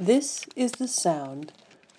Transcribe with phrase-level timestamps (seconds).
[0.00, 1.52] This is the sound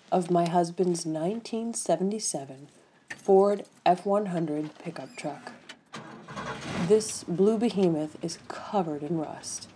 [0.09, 2.69] of my husband's 1977
[3.09, 5.51] Ford F 100 pickup truck.
[6.87, 9.67] This blue behemoth is covered in rust,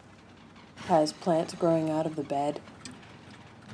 [0.85, 2.61] has plants growing out of the bed.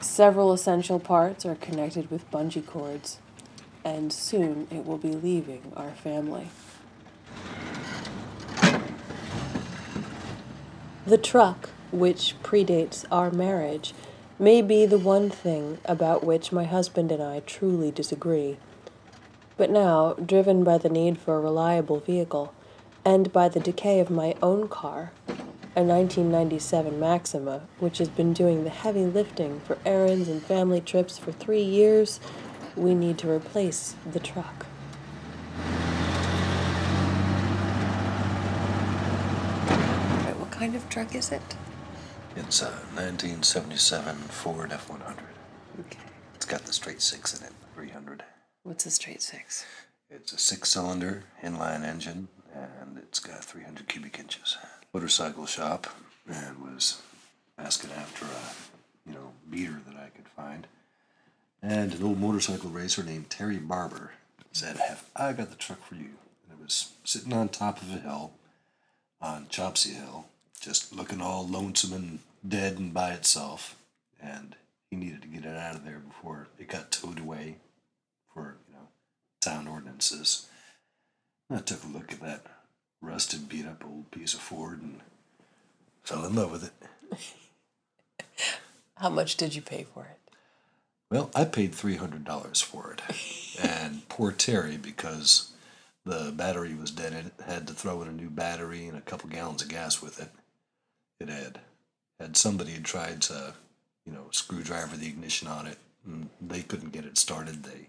[0.02, 3.20] Several essential parts are connected with bungee cords,
[3.86, 6.48] and soon it will be leaving our family.
[11.06, 13.94] The truck, which predates our marriage,
[14.42, 18.58] may be the one thing about which my husband and I truly disagree.
[19.58, 22.54] But now, driven by the need for a reliable vehicle,
[23.04, 25.12] and by the decay of my own car,
[25.76, 31.18] a 1997 Maxima, which has been doing the heavy lifting for errands and family trips
[31.18, 32.22] for three years,
[32.78, 34.66] we need to replace the truck.
[40.38, 41.56] What kind of truck is it?
[42.36, 45.18] It's uh, a 1977 Ford F100.
[45.80, 46.00] Okay.
[46.36, 48.24] It's got the straight six in it, 300.
[48.64, 49.66] What's a straight six?
[50.10, 54.58] It's a six-cylinder inline engine, and it's got 300 cubic inches.
[54.94, 55.88] Motorcycle shop,
[56.28, 57.02] and was
[57.58, 60.68] asking after a, you know, beater that I could find.
[61.62, 64.14] And an old motorcycle racer named Terry Barber
[64.52, 67.94] said, "Have I got the truck for you?" And it was sitting on top of
[67.94, 68.32] a hill,
[69.22, 70.28] on Chopsy Hill,
[70.60, 73.76] just looking all lonesome and dead and by itself.
[74.22, 74.56] And
[74.90, 77.56] he needed to get it out of there before it got towed away
[78.34, 78.88] for you know
[79.42, 80.48] town ordinances.
[81.50, 82.46] I took a look at that
[83.02, 85.00] rusted, beat up old piece of Ford and
[86.04, 88.34] fell in love with it.
[88.98, 90.34] How much did you pay for it?
[91.10, 93.02] Well, I paid three hundred dollars for it,
[93.64, 95.52] and poor Terry, because
[96.06, 99.30] the battery was dead, it had to throw in a new battery and a couple
[99.30, 100.30] gallons of gas with it.
[101.20, 101.60] It had
[102.20, 103.54] had somebody had tried to,
[104.06, 107.64] you know, screwdriver the ignition on it, and they couldn't get it started.
[107.64, 107.88] They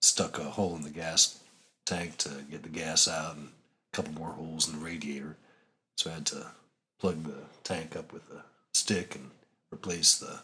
[0.00, 1.38] stuck a hole in the gas
[1.86, 3.48] tank to get the gas out, and
[3.92, 5.36] a couple more holes in the radiator.
[5.96, 6.46] So I had to
[6.98, 9.30] plug the tank up with a stick and
[9.72, 10.40] replace the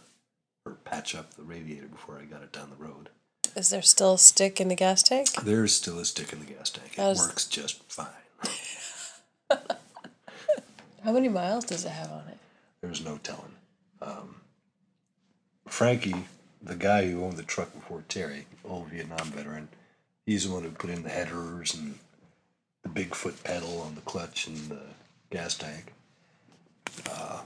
[0.66, 3.08] or patch up the radiator before I got it down the road.
[3.56, 5.30] Is there still a stick in the gas tank?
[5.42, 6.92] There's still a stick in the gas tank.
[6.92, 8.06] It How's- works just fine.
[11.04, 12.38] How many miles does it have on it?
[12.80, 13.54] There's no telling.
[14.02, 14.36] Um,
[15.66, 16.24] Frankie,
[16.62, 19.68] the guy who owned the truck before Terry, old Vietnam veteran,
[20.26, 21.98] he's the one who put in the headers and
[22.82, 24.82] the big foot pedal on the clutch and the
[25.30, 25.92] gas tank.
[27.10, 27.42] Uh,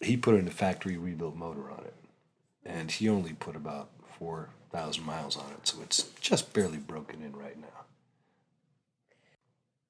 [0.00, 1.94] he put in a factory rebuilt motor on it,
[2.64, 7.22] and he only put about four thousand miles on it, so it's just barely broken
[7.22, 7.66] in right now.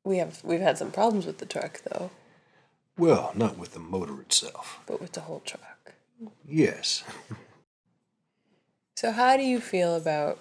[0.05, 2.11] We have we've had some problems with the truck though,
[2.99, 4.81] Well, not with the motor itself.
[4.87, 5.95] but with the whole truck.
[6.47, 7.05] Yes.
[8.97, 10.39] So how do you feel about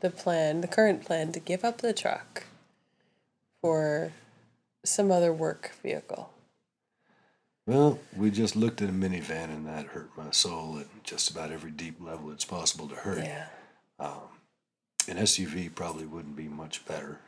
[0.00, 2.44] the plan, the current plan to give up the truck
[3.62, 4.12] for
[4.84, 6.30] some other work vehicle?
[7.66, 11.50] Well, we just looked at a minivan and that hurt my soul at just about
[11.50, 13.20] every deep level it's possible to hurt.
[13.20, 13.46] Yeah.
[13.98, 14.20] Um,
[15.08, 17.20] an SUV probably wouldn't be much better.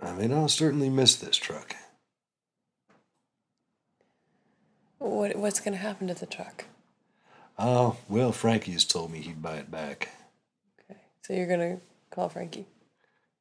[0.00, 1.74] I mean, I'll certainly miss this truck.
[4.98, 6.64] What what's going to happen to the truck?
[7.58, 10.10] Oh, well, Frankie has told me he'd buy it back.
[10.90, 11.00] Okay.
[11.22, 12.66] So you're going to call Frankie.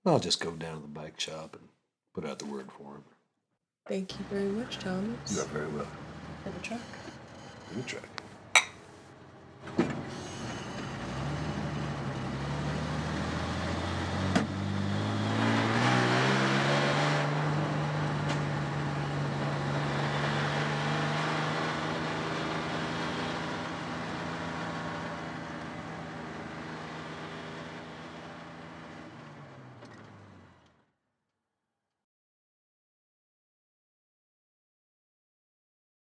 [0.06, 1.69] I'll just go down to the bike shop and
[2.14, 3.03] put out the word for him.
[3.88, 5.35] Thank you very much, Thomas.
[5.35, 5.91] You are very welcome.
[6.44, 6.81] For the truck.
[7.75, 8.08] Good truck.